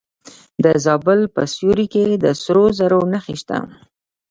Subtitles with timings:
[0.63, 3.57] د زابل په سیوري کې د سرو زرو نښې شته.